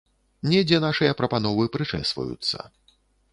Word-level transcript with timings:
Недзе 0.53 0.79
нашыя 0.85 1.17
прапановы 1.19 1.67
прычэсваюцца. 1.77 2.57